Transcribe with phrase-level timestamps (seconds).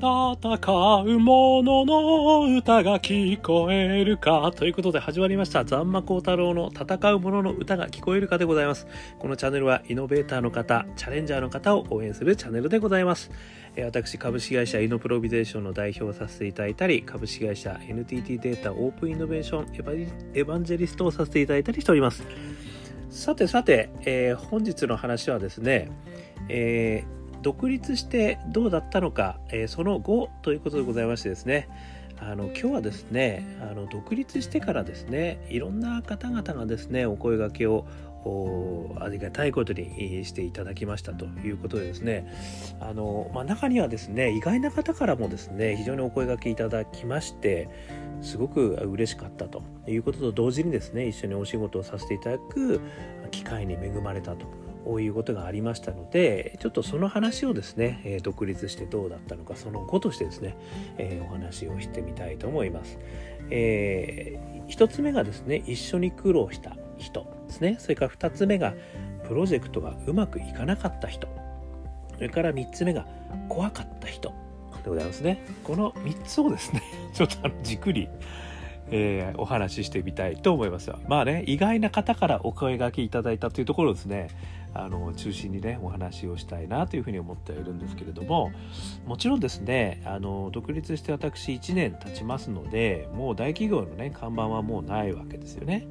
[0.00, 0.06] 戦
[1.06, 4.52] う者の歌が聞こえるか？
[4.54, 5.64] ということで始まりました。
[5.64, 8.86] ザンマコウタロウの戦う者の歌が聞こえるかでございます。
[9.18, 13.32] このチャンネルはイノベーターの方チャレンジャーの方を応援するチャンネルでございます。
[13.76, 22.22] 私株式会社イノプロビゼーションの代表をさせていただいたり株式会社 NTT データオープンイノベーションエヴァンジェリストをさせていただいたりしております。
[23.10, 25.90] さてさて、えー、本日の話はですね、
[26.48, 27.17] えー
[27.48, 31.66] 独立してどうだったのか、えー、その後ということでございましてですね。
[32.20, 37.86] あの今日はですねあの独立してからですねいろんな方々がですねお声がけを
[39.00, 42.30] ありがたいことにしていただきましたということでですね。
[42.80, 47.70] あの、まあ、中にはですね意外な方からもですね非常にお声がけいただきまして
[48.20, 52.82] すごく嬉しかったということと同時にですね一緒にお仕事をさせていただく
[53.30, 60.56] 機会に恵まれたとういうことがありましたのでちょっとその話をですね、え独立してどうだったのかその後としてですね、
[60.98, 62.98] えお話をしてみたいと思います。
[63.50, 67.76] えー、1つ目がですね一緒に苦労した人ですね。
[67.78, 68.74] それから2つ目が
[69.26, 71.28] プロジェクトがうまくいかなかった人。
[72.14, 73.06] それから3つ目が
[73.48, 74.30] 怖かった人
[74.82, 75.44] でございますね。
[75.64, 76.82] この3つをですね
[77.14, 78.08] ちょっとあのじっくり
[78.90, 80.90] えー、お話ししてみたいと思います。
[81.08, 84.28] まあね意外な方からお声がけいただいたというところですね。
[84.74, 88.52] あの中心にねお話をしたいなというふうに思っているんですけれども
[89.06, 95.88] もちろんですねあの独立して私1年経ちますのでもう大企業のね看板はもうないわけですよね。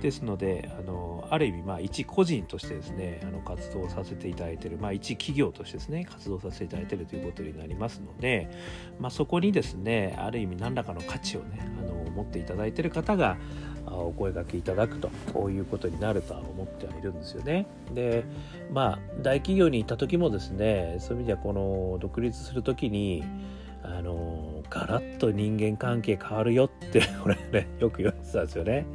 [0.00, 8.48] ですのであのある意味まあ一個人としてですねあの活動させていただいている、まあ、一企業としてですね活動させていただいているということになりますので、
[8.98, 13.36] まあ、そこにですねある意味何らかの価値をねあの持っていただいている方が
[13.86, 17.66] お声がけいただくとこういうことになるとは思ってはいるんですよね。
[17.94, 18.24] で
[18.72, 23.24] まあ大企業に行った時もですねそういう意味ではこの独立する時に
[23.82, 28.86] あのガラッと人間関係変わるよって 俺ねよく言われてたんですよね。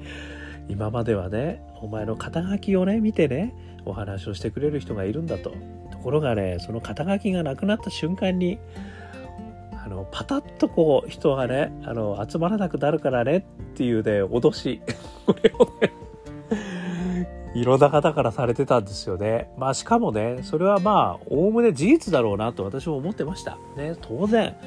[0.70, 3.54] 今まではねお前の肩書きをね見てね
[3.86, 5.54] お話をしてくれる人がいるんだと
[5.92, 8.60] ところがねその肩書きがなくなった瞬間に
[9.88, 13.42] あのパタッとこう人がねあの集まらなくなるからねっ
[13.74, 14.82] ていうね脅し
[15.26, 15.94] これをね
[17.56, 19.50] いろんな方からされてたんですよね。
[19.58, 23.58] まあしかもねそれはまあおおむね事実だろうなと私も思ってました。
[23.78, 24.58] ね当然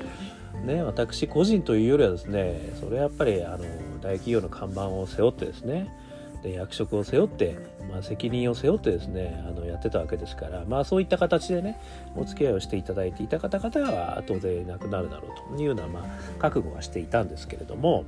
[0.65, 3.59] ね私個人というよりはですねそれはやっぱりあの
[4.01, 5.95] 大企業の看板を背負ってですね
[6.43, 7.59] で役職を背負って、
[7.91, 11.79] まあ、責任を背負ってですねあのやってたわけですからまあそういった形でね
[12.17, 16.05] お付き合いをしていただいていた方々は当然いなくなるだろうというような、まあ、
[16.39, 18.05] 覚悟はしていたんですけれども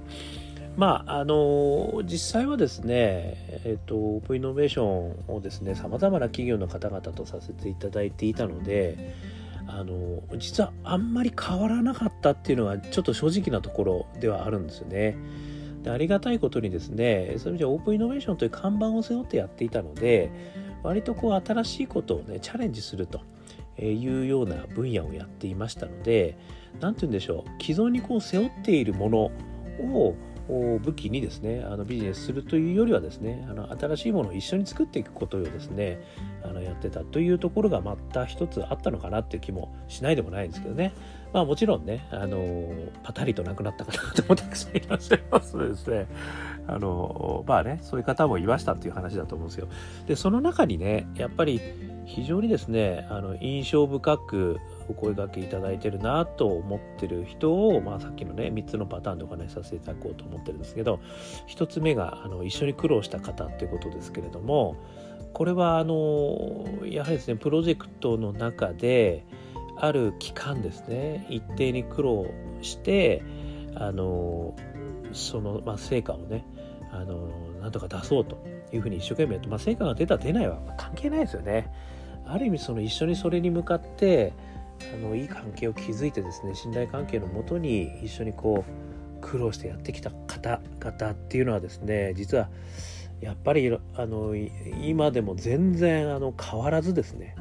[0.77, 9.15] まああの実際はですね、えっと、オープンイノベーションをですねさまざまな企業の方々とさせていただいていたので
[9.67, 15.17] あの実はあんまり変わらなかったっていうのはちょっと正直なところではあるんですよね。
[15.83, 20.31] でありがたいことにですねそういう意味ではオープンイノベーションという看板を背負ってやっていたので
[20.83, 23.21] 割とこう新しいことをねチャレンジすると
[23.81, 26.37] いうような分野をやっていましたので
[26.81, 29.31] 何て言うんでしょう既存にこう背負っているもの
[29.81, 30.15] を
[30.49, 36.01] 武器にですねあのビジネスするというよりはですねあの新しいものを一緒に作っていくことをですね
[36.45, 40.93] あのやってたというところがまた一つあったのかなっていう気もしないでもないんですけどね。
[41.33, 42.69] まあもちろんねあの
[43.03, 43.93] パタリと亡くなった方
[44.29, 45.57] もたくさんいらっしゃいます。
[45.57, 46.07] のでですね。
[46.67, 49.69] あのまあねそういう方もいましたっていう話だと思うんですよ。
[50.07, 51.61] でその中にねやっぱり
[52.05, 61.01] 非常にですねあの印象深くお声がけいただいてるなと思ってる人を、まあ、さっきのね3つのパターンでお話しさせていただこうと思ってるんですけど
[61.49, 64.77] 1つ目があの一緒に苦労した方っていうことですけれども
[65.33, 69.25] これはあのやはりですねプロジェクトの中で
[69.77, 72.27] ある期間ですね一定に苦労
[72.61, 73.23] して
[73.75, 74.55] あの
[75.13, 76.45] その、まあ、成果をね
[76.91, 77.29] あの
[77.61, 78.37] なんとか出そうと
[78.73, 81.71] いうふうに一生懸命やって、まあ、成果が出た出ないは関係ないですよね。
[82.27, 84.33] ある意味その一緒にそれに向かって
[84.95, 92.49] あのいい関係を築いてですね信頼関係のもとに一緒にこう苦労してやってきた方々っていうのはですね実は
[93.21, 94.35] やっぱりあの
[94.83, 97.37] 今でも全然あの変わらずですね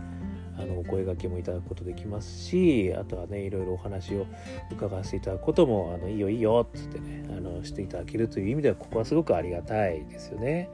[0.57, 4.25] あのお声がけもいただくことできますしあとはねいろいろお話を
[4.71, 10.69] 伺わせていただくことも「あのいいよいいよ」っつってねあのしていただけるという意味ではここはすごくありがたいですよね。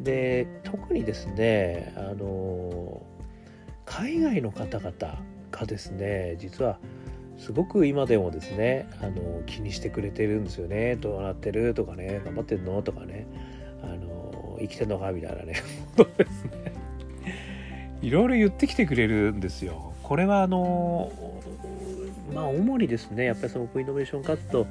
[0.00, 3.02] で特にですねあの
[3.84, 4.92] 海外の方々
[5.50, 6.78] がですね実は
[7.36, 10.96] すごく今でもですねあの気にしてくれてるんですよね。
[10.96, 11.72] どうなってる？
[11.72, 12.82] とかね頑張ってんの？
[12.82, 13.26] とかね
[13.82, 15.12] あの生きてんのか？
[15.12, 15.54] みたいなね
[16.16, 16.50] ですね。
[18.02, 21.12] いろいろ言ってきてくれるんですよこれはあの
[22.34, 24.66] まあ主にですねやっぱりそのオープンイノベーション活動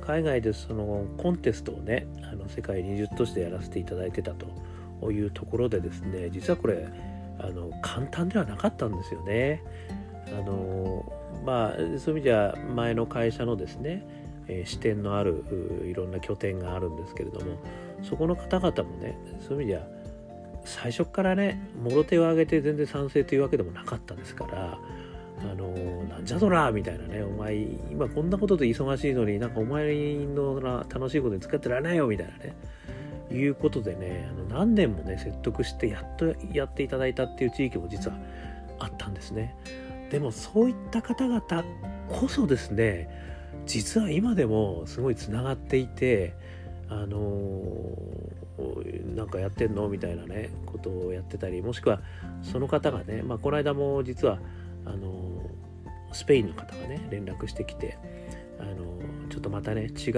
[0.00, 6.86] 海外でそのコンテストをねあの世界20都市でやらせていただいてたというところでですね実はこれ
[7.38, 9.62] あの簡単ではなかったんですよね。
[10.28, 11.12] あの
[11.44, 14.06] まあそういう意味では前の会社のですね、
[14.46, 15.44] えー、支店のある
[15.86, 17.58] いろんな拠点があるんですけれども
[18.02, 19.82] そこの方々もねそういう意味では
[20.64, 24.78] 最初からねもろ手を挙げて全然賛成というわけでもなかったですから
[25.40, 25.68] あの
[26.04, 27.56] なんじゃそらみたいなねお前
[27.90, 29.94] 今こんなことで忙しいのになんかお前
[30.34, 32.56] の楽しいことに使ってられないよみたいなね
[33.32, 38.16] いうことでねあの何年もね説得してやっとやっていただいたっていう地域も実は
[38.78, 39.56] あったんですね。
[40.10, 41.40] でもそういった方々
[42.08, 43.08] こそですね
[43.66, 46.34] 実は今でもすごいつながっていて
[46.88, 47.18] あの
[49.16, 49.88] なんかやってんの？
[49.88, 52.00] みたいなねことをやってたりもしくは
[52.42, 54.38] その方がね、まあ、この間も実は
[54.84, 55.50] あの
[56.12, 57.98] スペインの方がね連絡してきて
[58.60, 58.74] あの
[59.28, 60.10] ちょっとまたね違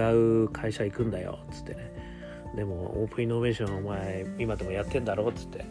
[0.45, 1.93] う会社行くんだよっつってね。
[2.55, 5.29] でもオープンイノベーションお前今でもやってんだろ？
[5.29, 5.65] っつって。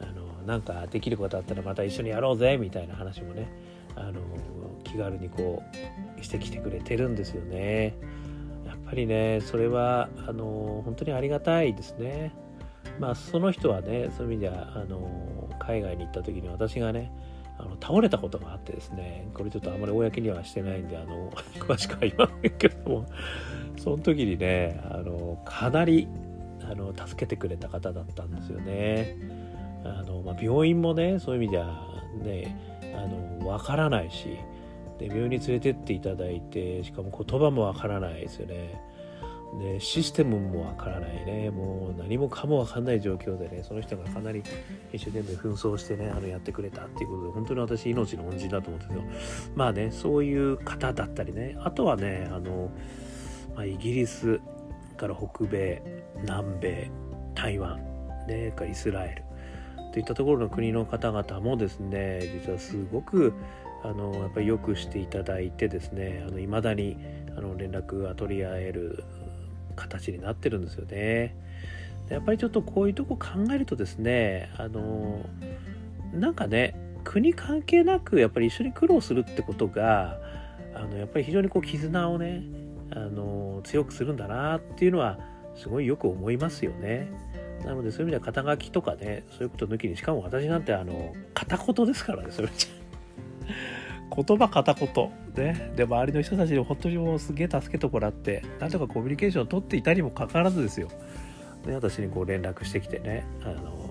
[0.00, 3.48] あのなんかできることあったらまた一緒にやろうぜみたいな話もね
[3.96, 4.20] あの
[4.84, 5.62] 気軽にこ
[6.18, 7.94] うしてきてくれてるんですよね。
[8.86, 12.32] やっぱりねそれはあの本当にありがたいですね。
[13.00, 17.10] まあその人はねそういう意味ではあの海外に行った時に私がね
[17.58, 23.06] あの倒れたことがあってですねこれちょっとあまり公にはしてないんであの詳しくは言わないけども
[23.76, 26.06] その時にねあのかなり
[26.62, 29.16] あの助けてくれた方だったんですよね。
[29.84, 31.64] あのまあ、病院もねそういう意味じゃ
[32.22, 34.36] ねあの分からないし
[35.04, 38.80] 病院に連れてっていただいてしかも言葉も分からないですよね。
[39.60, 41.50] でシステムもわからないね。
[41.50, 44.42] もう何もかもわかんない状況でねその人がかなり
[44.92, 49.02] 一生懸命紛争してねあのやってくれたっていうことで本当に私命の恩人だと思うんですけど
[49.54, 51.56] まあねそういう方だったりね。
[51.60, 52.70] あとはねあの、
[53.54, 54.40] まあ、イギリス
[54.96, 55.82] から北米
[56.22, 56.90] 南米
[57.34, 57.78] 台湾
[58.26, 59.22] ねかイスラエル
[59.92, 63.32] といったところの国の方々もですね実はすごく
[63.86, 66.96] あのやっぱりよくしていただいてですねいまだに
[67.36, 69.04] あの連絡が取り合える
[69.76, 71.36] 形になってるんですよね。
[72.08, 75.20] やっぱりちょっとこういうとこ考えるとですねあの
[76.12, 80.18] なんかね国関係なくやっぱり一緒に苦労するってことが
[80.74, 82.42] あのやっぱり非常にこう絆をね
[82.92, 85.18] あの強くするんだなっていうのは
[85.56, 87.08] すごいよく思いますよね。
[87.64, 92.85] なのでそういう意味では肩書きとかねそういうこと抜きにしかも私なんてあの片言ですからねそれじゃ。
[94.14, 95.72] 言葉片言ね。
[95.76, 100.88] で周りの人たちに本当にもうすげえ助けてもらってなんとかコミュニケーションを取っていたにもかかわらずですよ。
[101.64, 103.90] で私にこう連絡してきてねあの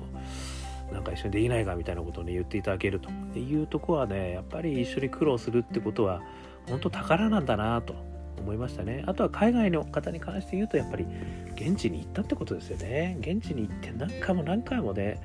[0.92, 6.22] なんか一緒にできないかみたいなことをね言っていただけるというとこはねやっぱり一緒に苦労するってことは
[6.68, 7.96] 本当宝なんだなと
[8.38, 9.04] 思いましたね。
[9.08, 11.06] あとは海外の方に関して言うとやっぱり
[11.56, 13.18] 現地に行ったってことですよね。
[13.20, 15.20] 現地に行って何回も何回もね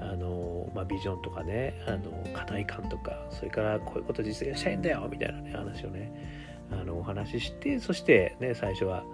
[0.00, 6.12] あの、まあ、ビジョンとかねあの課題感とかそれからこういうこと実現したいんだよみたいなね話をね
[6.70, 9.04] あのお話ししてそしてね最初は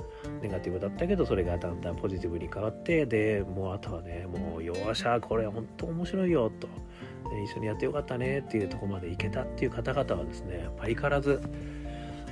[0.42, 6.66] ネガティブだったけどそれがだんだんポジティブに変わってでもうあとはねもうよっしゃこれ本当面白いよと、
[7.44, 11.40] 一緒にやってよかったねっていうとこまでいけたっていう方々はですね相変わらず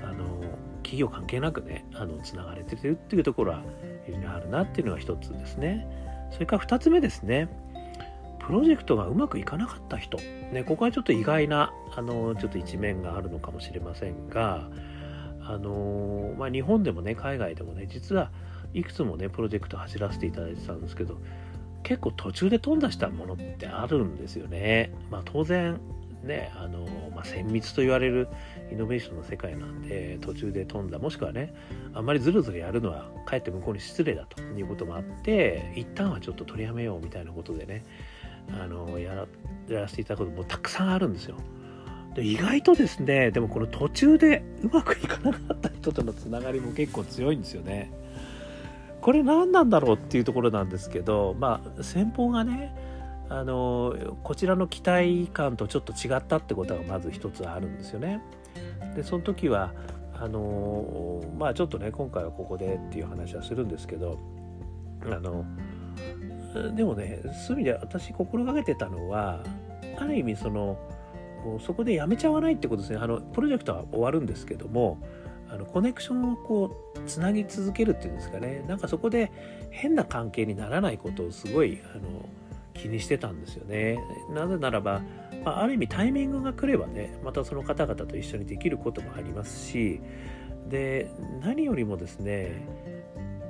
[0.02, 0.40] あの
[0.82, 3.62] 企業関係なくねあのつながれてるっていうところは
[4.06, 5.86] 非常にあるなっていうのが一つですね。
[6.32, 7.48] それから二つ目ですね。
[8.50, 14.68] プロジェクトがうまくいかなかった人、ね、ここはちょっと意外なあのちょっと一面があるのかもしれませんが
[15.40, 18.32] あの、まあ、日本でもね海外でもね実は
[18.74, 21.20] いくつもねプロジェクト走らせていただいてたんですけど
[21.84, 24.92] 結構途中で頓挫したものってあるんですよね。
[25.12, 25.78] まあ、当然
[26.24, 28.26] ねあの、まあ、綿密と言われる
[28.72, 31.54] イノベーションの世界なんで途中で飛んだもしくはね
[31.94, 37.84] あんまりずるずるやるのはかえって向こうに失礼だということもあって一旦はちょっと取りやめようみたいなことでね
[38.52, 39.26] あのやら
[39.68, 41.36] やらせていただくこともたくさんあるんですよ。
[42.14, 47.92] で意外とですねでもこの途中でうまくいかなかった人とのつながりも結構強いんですよね。
[49.00, 52.74] これ何なんだろうっていうところなんですけどまあ先方がね
[53.28, 53.94] あの
[54.24, 58.20] こちらの期待感とちょっと違ったってことがまず一つあるんですよね。
[58.96, 59.72] でその時は
[60.14, 64.18] あのまあちょっとね今回はここでっていう話はするんですけど
[65.06, 65.44] あの
[66.74, 69.42] でもねそういう意味で私心がけてたのは
[69.98, 70.78] ある意味その
[71.64, 74.98] そこでやめちゃわないってことですねあのプロジェクトは終わるんですけども
[75.50, 79.32] あのコネクションをこうつなぎ続けるっていうんですかねなんかそこで
[79.70, 82.28] 変な関係にならないことをすごいあの
[82.74, 83.98] 気にしてたんですよね。
[84.32, 85.02] なぜならば
[85.44, 90.00] まあ、ある意味タイミングが来ればねまたその方々と一緒にできることもありますし
[90.68, 92.66] で何よりもですね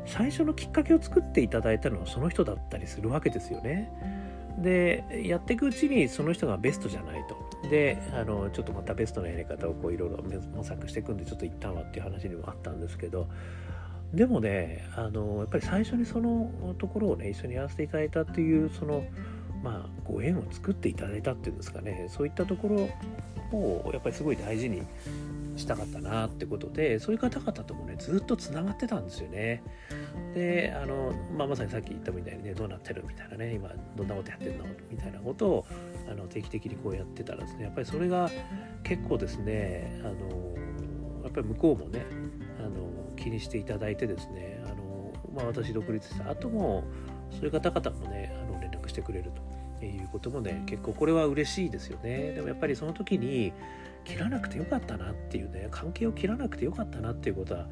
[0.06, 3.90] 最初のきっかけを作っていただいたのはその人だったりするわけですよね。
[4.58, 7.50] でやっていくうちにその人がベストじゃないと。
[7.68, 13.28] であのちょっとまたベストなやり方をいろいろ模索していくんでちょっと一旦はっていう話にもあったんですけど
[14.14, 19.04] でもねあのやっぱり最初にそのところをね一緒にやらせていただいたっていうその
[19.62, 24.82] まあご縁を作っていただいたっていうんですかねそういったところをやっぱりすごい大事に
[25.60, 29.62] したかったなってことでそういう方々ともねずっとつながってたんですよね。
[30.34, 34.64] であの、まあ、まさにさっき言ったみたいにねどうなってるみたいなね今どんなことやってるの？
[34.90, 35.66] みたいなことを
[36.10, 38.30] あの定期的にこうやってたらですねやっぱりそれが
[38.82, 40.12] 結構ですねあの
[41.22, 42.04] やっぱり向こうもね
[42.58, 46.84] あの気にしていただいてですねあの、まあ、私独立した後も
[47.30, 49.30] そういう方々もねあの連絡してくれる
[49.78, 53.52] ということもね結構これは嬉しいですよねでもやっぱりその時に
[54.04, 57.66] 切らなくてよかったなっていうね関係を切らなくてよかったなっていうことは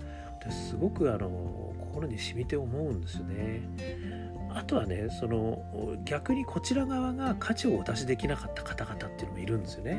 [0.51, 1.29] すごくあの
[1.81, 3.63] 心に染みて思うんですよね。
[4.51, 5.63] あとはねその
[6.05, 9.99] 逆にこちら側が価値をお出しできなかった方々っていうのもいるんですよね。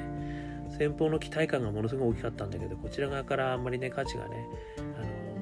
[0.77, 4.48] 先方の期待感がものすごい大きかったんだけどこちら側からあんまりね価値がね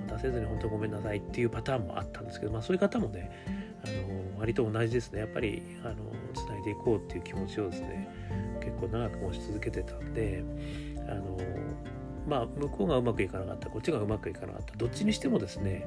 [0.07, 3.31] あの出せずに本当ごめんなさいっていうパターンもあったんですけど、まあ、そういう方もね
[3.83, 3.87] あ
[4.33, 5.95] の割と同じですねやっぱりあの
[6.33, 8.09] つないでいこうっていう気持ちをですね
[8.57, 10.43] 結構長く持ち続けてたんで
[11.07, 11.37] あの
[12.27, 15.85] まあ向こうがうまくいかなかったこっちがうまくいかなかったどっちにしてもですね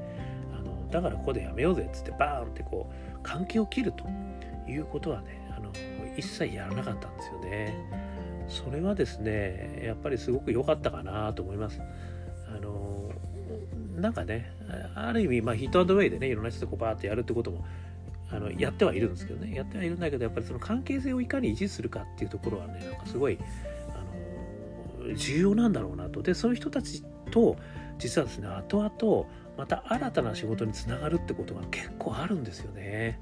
[0.58, 4.04] あのだからここでやめようぜっつってバーンってこう関係を切ると
[4.70, 5.70] いうことはねあの
[6.16, 8.10] 一切やらなかったんですよね。
[8.48, 11.80] それはですねやっぱりすごく良かったかなと思います。
[12.48, 13.10] あの
[13.96, 14.52] なんかね
[14.94, 17.64] ある意味、まあ、ヒットアンドウェイでねいろんな人とこうバーってやるってことも
[18.32, 19.54] あのやってはいるんですけどね。
[19.54, 23.38] やってはいるんだけどやっぱりその関係性をいかに維持するかっていうところはねなんかすごい
[23.88, 26.22] あの重要なんだろうなと。
[26.22, 27.56] でそういう人たちと
[27.98, 29.26] 実はですね後々
[29.58, 33.20] また新たな仕事につながるってことが結構あるんですよね。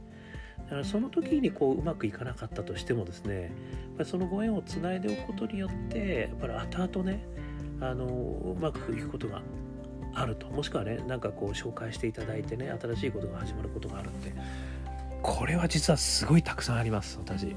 [0.58, 3.50] だからその時にこううまくいかなかったとしてもですねやっ
[3.98, 7.26] ぱりそのご縁をつないでおくことによってやっぱり後々ね
[7.80, 9.40] あのうまくいくことが
[10.14, 10.46] あると。
[10.48, 14.34] もしくはねなんかこう紹介していただいてね新しいことが始まることがあるって
[15.22, 17.54] これは実はすごいたくさんあります私。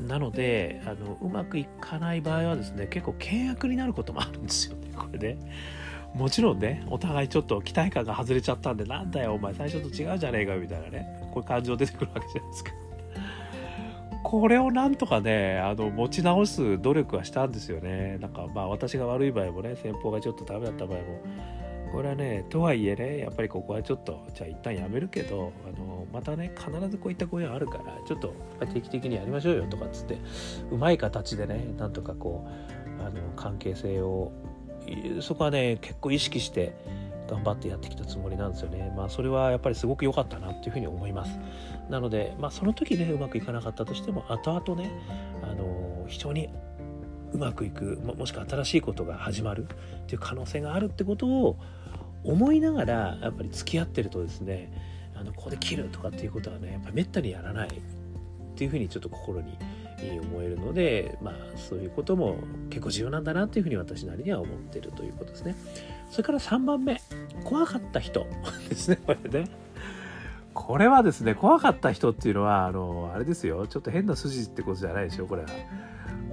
[0.00, 5.38] なのであのうまくいかない場合はですね結構契約になることもあるんですよねこれね。
[6.14, 12.70] もちろんねお互いちょっと期待感が外れちゃったんでなんだよお前最初と違うじゃねえかみたいなねこういう感情出てくるわけじゃないですか。
[14.22, 18.18] これをなんとかねあの持ち直す努力はしたんですよね。
[18.20, 21.04] なんかまあ私が悪い場合もね先方がちょっとダメだった場合も。
[21.92, 28.32] これはねとはいえねやっぱりここはちょっとじゃあ一旦やめるけどあのまたね必ずこういった声があるからちょっと
[28.72, 30.18] 定期的にやりましょうよとかっつって
[30.70, 32.48] うまい形でねなんとかこ
[33.00, 34.32] うあの関係性を
[35.20, 36.76] そこはね結構意識して
[37.28, 38.92] 頑張ってやってきたつもりなんですよね。
[38.96, 41.38] まあそれはやっぱりすごく良かったなっていうふうに思います。
[41.88, 44.92] なのでまあその時ねうまくいかなかったとしても後々ね
[45.42, 46.50] あの非常に
[47.32, 49.66] うまくいくもしくは新しいことが始まる
[50.02, 51.56] っていう可能性があるってことを
[52.22, 57.72] 思いながらやっぱり付き合ってるとですねあのここで切るとかっていうことはねやっぱめったにやらないっ
[58.56, 59.58] ていうふうにちょっと心に
[60.32, 62.36] 思えるのでまあそういうことも
[62.70, 65.56] 結構重要なんだなっていうふうに私なりには思ってるということですね。
[66.10, 67.00] それから3番目
[67.44, 68.26] 怖かった人
[68.68, 69.48] ですねこれね。
[70.52, 75.48] これはですね怖かった人っていうのはあのあれですよちょっと変な筋ってことじゃないですよこれは。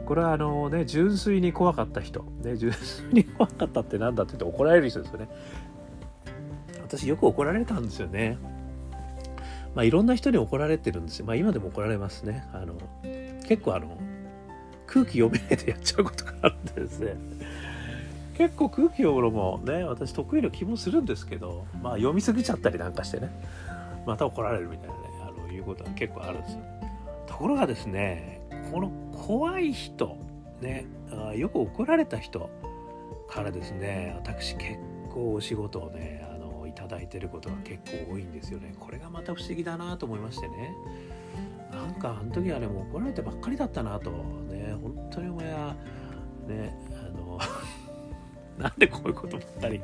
[0.06, 5.30] これはあのね純粋に怖かった人、ね、純粋に怖かったって何だって言って怒られる人ですよね。
[6.82, 8.38] 私よく怒られたんですよね。
[9.76, 11.26] まあ、いろんな人に怒られてるんですよ。
[11.26, 12.46] まあ、今でも怒られますね。
[12.54, 12.76] あの、
[13.48, 13.98] 結構あの、
[14.88, 17.16] 空気読めないでやっちゃうことがあるんでですね。
[18.38, 23.30] 結構空気読むのもね、私得意な気もするんですけど、まあ、読みすぎちゃったりなんかしてね、
[24.06, 26.60] また怒られるみたいなね、あの、いうことは結構あるんですよ。
[27.28, 30.18] ところがですね、この怖い人、
[30.60, 32.50] ね、あよく怒られた人
[33.30, 34.78] からですね、私結
[35.14, 36.28] 構お仕事をね、
[36.92, 38.74] いただいてることが結構多いんですよね。
[38.78, 40.76] これがまた不思議だなと思いましてね。
[41.72, 45.76] なんかあの時はねもう怒られてばっかりだったなとね本当にお前は
[46.48, 47.40] ねあの
[48.62, 49.82] なんでこういうことばったり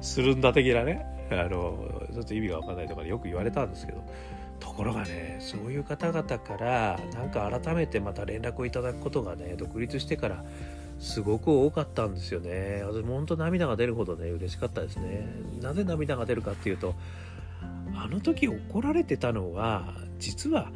[0.00, 1.06] するんだ的なね。
[1.30, 4.02] あのちょっと意味が分かんないとかでよく言われたんですけど。
[4.60, 10.44] ところがねそういう方々からなんか改めてまた連絡をいただくことがね独立してから
[10.98, 12.82] すごく多かったんですよね。
[12.84, 15.28] 私も本当涙が出るほどね、嬉しかったですね。
[15.60, 16.94] なぜ涙が出るかっていうと、
[17.94, 20.70] あの時怒られてたのは、実は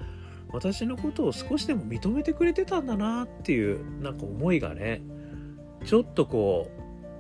[0.51, 5.03] 私のことを少しでも認めてくれてたんだなっていうなんか思いがね
[5.85, 6.71] ちょっとこ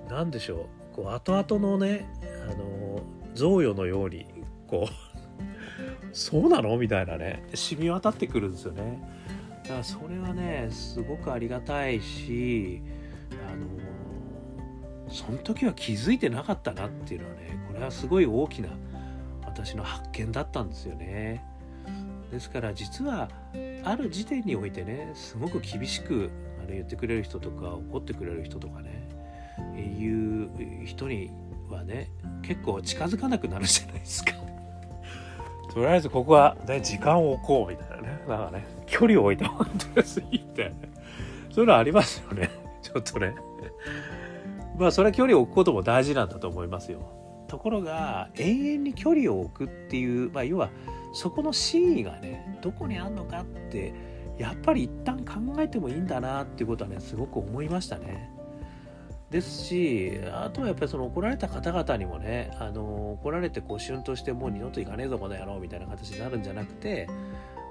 [0.08, 2.08] うなんでしょうこう後々のね
[2.50, 3.02] あの
[3.34, 4.26] 贈与のように
[4.66, 4.92] こう
[6.12, 6.76] そうなの？
[6.78, 8.98] みたいなね染み渡ってくるんですよね
[9.68, 12.80] だからそれはねすごくありがたいし
[13.46, 13.66] あの
[15.10, 18.70] その時は気づいてなかったなっていうのはねこれはすごい大きな
[19.44, 21.44] 私の発見だったんですよね。
[22.30, 23.28] ですから実は
[23.84, 26.30] ある時点においてねすごく厳しく
[26.62, 29.08] あれ言ってくれる人とか怒ってくれる人とかね
[29.76, 31.30] いう人に
[31.70, 32.10] はね
[32.42, 34.32] 結構近づかなくなるじゃないですか。
[35.72, 38.24] とりあえずここは、ね、時間を置こうみたいなね。
[38.28, 40.72] なんかね距離を置いてもらってすぎて。
[41.50, 42.50] そういうのありますよね。
[42.82, 43.34] ちょっとね。
[44.78, 47.00] まあそれは距離を置くことも大事なんだと思いますよ。
[47.48, 50.70] ところが永遠に距離を置くっていう、まあ、要は
[51.12, 53.94] そこの真意がねどこにあんのかって
[54.38, 58.30] やっぱり一旦考えてもいいんだなっていうことはねすごく思いましたね。
[59.30, 67.08] ですしあとはやっぱりその怒られた方々にもねあの怒られてこう旬としてもう二度と行かねえぞこの野郎みたいな形になるんじゃなくて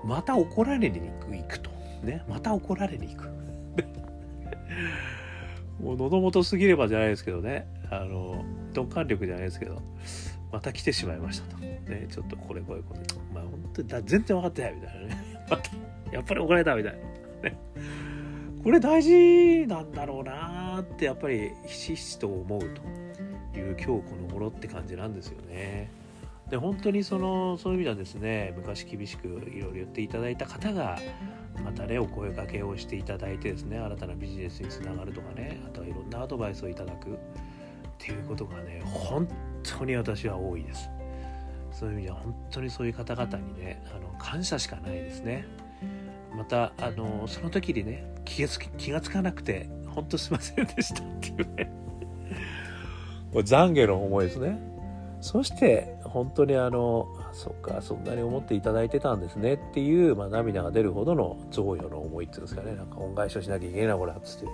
[0.03, 1.71] また怒られに行くと。
[2.03, 3.29] ねまた怒られに行く。
[5.81, 7.67] もう喉元すぎればじゃないですけどね。
[7.89, 8.45] あの
[8.75, 9.81] 鈍感力じゃないですけど
[10.51, 11.61] また来てしまいましたと。
[11.61, 12.99] ねちょっとこれこれこれ
[13.33, 15.17] まあ本当に全然分かってないみたいなね。
[15.49, 15.71] また
[16.11, 16.99] やっぱり怒られたみたいな。
[17.49, 17.57] ね。
[18.63, 25.91] これ大事なんだろうなってやっぱりひしひしと思うという今日この頃って感じなんですよね。
[26.49, 30.97] で本当にそのそういう意味ではですね昔厳しくいろいろ言っていただいた方が
[31.63, 37.13] またねお声かけをしていただいてですね新たなビジネスにつながるとかねあとはいろんなアドバイスをいただくっ
[37.97, 39.27] ていうことがね本
[39.63, 40.89] 当に私は多いです。
[41.71, 45.45] そういう意味では本当にそういう方々にねあの感謝しかないですね。
[46.35, 51.71] またあのその時にね気がつ気がつかなくて本当すいませんでしたっていうね。
[53.33, 54.59] これ懺悔の思いですね。
[55.21, 59.55] そして本当にあのそっかそんなに思っていただいてたんですね。
[59.55, 62.75] っていう、まあ、涙が出るほどの贈与の思いっていうんですかね。
[62.75, 64.47] なんか恩返しをしなきゃいけないなこれはっつって。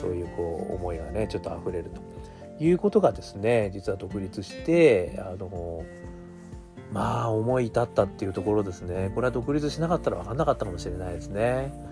[0.00, 2.64] そういうこう思いがねちょっと溢れると。
[2.64, 5.84] いうことがですね実は独立してあの
[6.92, 9.10] まあ思い至ったっていうところですね。
[9.16, 11.87] これは独立しなかったら分かんなかったかもしれないですね。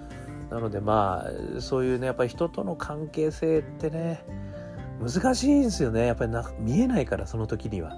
[0.50, 4.24] なのでまあそういうねやっぱり人との関係性ってね
[5.00, 7.96] 難しいんですよねやっぱりな見えないからその時には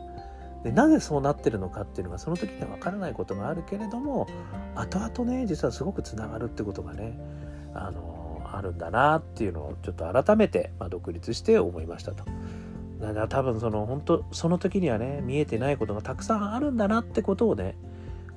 [0.64, 4.26] でなぜそうなってるのかっていうのがその時には分からないことがあるけれども
[4.74, 7.18] 後々ね実はすごくつながるってことがね
[7.74, 12.24] あのあるんだなっていうのをちょっと改めて、まあ、独立して思いましたと。
[12.98, 17.76] だから多分その本当その時にはね見えてないことがたくさんあるんだなってことをね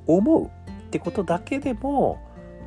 [0.05, 0.49] 思うっ
[0.91, 2.19] てことだけでも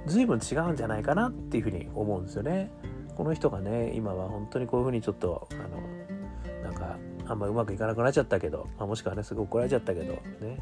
[0.07, 2.71] 随分違うんじゃないかなっていうふうに思うんですよね。
[3.17, 10.59] この人がね今は本当にこういうふうにちょっとあのなんかあんまうまくいかなくなっちゃったけど、まあ、もしくはねすごい怒られちゃったけどね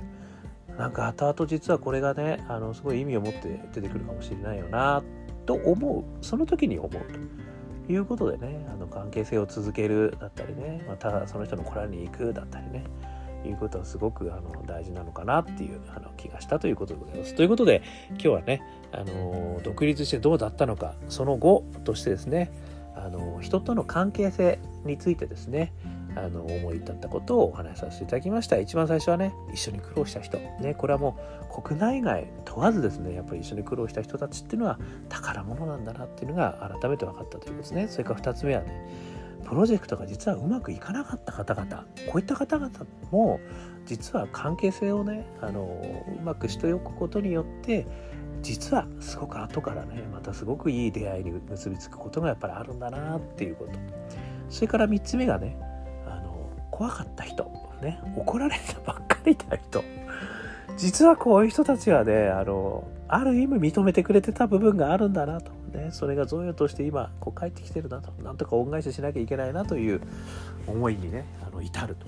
[0.77, 5.03] なんか後々実はこれがねあのすごい意味を持って出てくるかもしれないよな
[5.47, 7.43] と思うその時に思うと。
[7.89, 12.85] いうことでねあの関係性を続けるだったりね、ま、ただその人の子らに行くだったりね
[13.49, 17.35] いうことはすごくあの大事なのかなっていうあの気がしたということでございます。
[17.35, 22.53] ということで今日はね、あの独立してどうだったのかその後としてですね
[22.95, 25.73] あの人との関係性についてですね
[26.15, 28.59] あの思い立ったことをお話しさせていただきました。
[28.59, 30.39] 一番最初はね一緒に苦労した人。
[30.39, 31.17] ねこれはも
[31.51, 34.79] う国内外問わずですねやっぱり一緒に苦労した人たちっていうのは
[35.09, 37.89] 宝物なんだなっていうのが改めて分かったということですね。
[37.89, 39.12] それから2つ目はね
[39.53, 42.71] プロジェクトが実はうまくいかなかった方々こういった方々
[43.11, 43.39] も
[43.85, 47.87] 実は関係性をねあのうまくしておくことによって
[48.41, 53.73] 実はすごく後からねまたすごくいい出会いに結びつくことがやっぱりあるんだなっていうこと。
[54.49, 55.59] それから3つ目がね
[56.07, 57.45] あの怖かった人、
[57.83, 59.85] ね、怒られたばっかりいた人、
[60.79, 65.62] 実はこういう人たちはね、あの、ある意味認めてくれてた部分があるんだなと。
[65.73, 68.13] ね、それが贈与として今、こう帰ってきてるなと。
[68.23, 70.01] なんとか恩返ししなきゃいけないなという
[70.67, 72.07] 思いにね、あの至ると。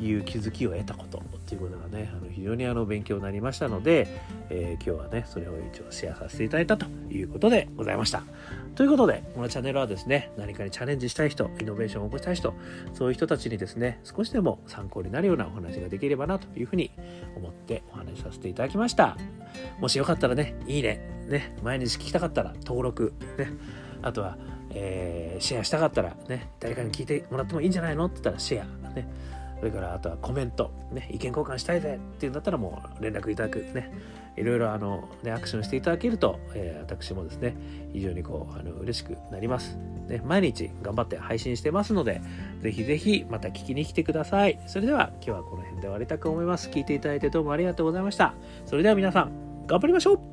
[0.00, 4.06] いう気づきを得たことっていうことがねあの非常にあの勉強になりましたので、
[4.50, 8.22] えー、今日はねそれを一応シェアさせていただいたということでございました
[8.74, 12.54] ということでこのチャンネルはですね何かにチャレンジしたい人イノベーションを起こしたい人
[12.94, 16.92] そういう人たちにですね少しでも参考になるようなお話ができればなというふうに
[17.36, 19.16] 思ってお話しさせていただきました
[19.80, 23.52] もしよかったらねいいねね毎日聞きたかったら登録ね。
[24.02, 24.36] あとは
[24.70, 29.08] えー、シェアしたかったらね誰かに聞いてもらってもいいんじゃないのって言ったらシェアね。
[29.58, 33.92] それからあとはコメント、ね、意見交換したいぜっていうんだったらもう連絡いただくね。
[34.36, 37.56] いろいろあの、ね、アクションしていただけると、えー、私もですね
[37.92, 42.20] 非常にこうあの嬉しくなります、ね、毎日頑張って配信してますので
[42.60, 44.60] ぜひぜひまた聞きに来てください。
[44.68, 46.68] それでは今日はこの辺で終わりたく思います。
[46.68, 48.34] 聞いていただいてどうもありがとうございました。
[48.66, 50.27] それでは皆さん頑張りましょう。